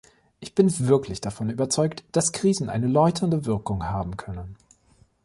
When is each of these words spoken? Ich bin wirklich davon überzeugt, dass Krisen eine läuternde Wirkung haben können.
Ich 0.39 0.55
bin 0.55 0.67
wirklich 0.87 1.21
davon 1.21 1.51
überzeugt, 1.51 2.03
dass 2.11 2.31
Krisen 2.31 2.69
eine 2.71 2.87
läuternde 2.87 3.45
Wirkung 3.45 3.83
haben 3.85 4.17
können. 4.17 4.55